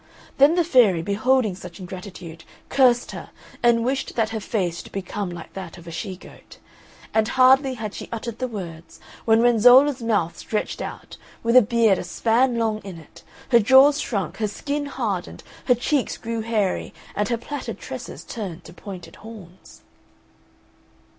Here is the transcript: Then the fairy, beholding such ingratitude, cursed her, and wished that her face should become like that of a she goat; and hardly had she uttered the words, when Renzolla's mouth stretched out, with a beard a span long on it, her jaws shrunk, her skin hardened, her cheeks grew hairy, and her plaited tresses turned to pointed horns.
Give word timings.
Then 0.39 0.55
the 0.55 0.63
fairy, 0.63 1.03
beholding 1.03 1.53
such 1.53 1.79
ingratitude, 1.79 2.43
cursed 2.69 3.11
her, 3.11 3.29
and 3.61 3.85
wished 3.85 4.15
that 4.15 4.31
her 4.31 4.39
face 4.39 4.81
should 4.81 4.91
become 4.91 5.29
like 5.29 5.53
that 5.53 5.77
of 5.77 5.85
a 5.87 5.91
she 5.91 6.17
goat; 6.17 6.57
and 7.13 7.27
hardly 7.27 7.75
had 7.75 7.93
she 7.93 8.09
uttered 8.11 8.39
the 8.39 8.47
words, 8.47 8.99
when 9.25 9.41
Renzolla's 9.41 10.01
mouth 10.01 10.35
stretched 10.39 10.81
out, 10.81 11.17
with 11.43 11.55
a 11.55 11.61
beard 11.61 11.99
a 11.99 12.03
span 12.03 12.57
long 12.57 12.77
on 12.83 12.95
it, 12.97 13.21
her 13.49 13.59
jaws 13.59 13.99
shrunk, 14.01 14.37
her 14.37 14.47
skin 14.47 14.87
hardened, 14.87 15.43
her 15.65 15.75
cheeks 15.75 16.17
grew 16.17 16.41
hairy, 16.41 16.95
and 17.15 17.29
her 17.29 17.37
plaited 17.37 17.77
tresses 17.77 18.23
turned 18.23 18.63
to 18.63 18.73
pointed 18.73 19.17
horns. 19.17 19.81